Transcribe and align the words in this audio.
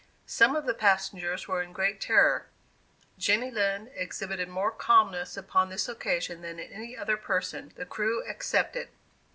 Some 0.25 0.55
of 0.55 0.65
the 0.65 0.73
passengers 0.73 1.47
were 1.47 1.61
in 1.61 1.73
great 1.73 2.01
terror. 2.01 2.47
Jenny 3.19 3.51
Lind 3.51 3.91
exhibited 3.93 4.49
more 4.49 4.71
calmness 4.71 5.37
upon 5.37 5.69
this 5.69 5.87
occasion 5.87 6.41
than 6.41 6.59
any 6.59 6.97
other 6.97 7.17
person, 7.17 7.71
the 7.75 7.85
crew 7.85 8.21
excepted. 8.25 8.89